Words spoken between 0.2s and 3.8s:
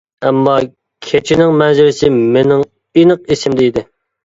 ئەمما كېچىنىڭ مەنزىرىسى مېنىڭ ئېنىق ئېسىمدە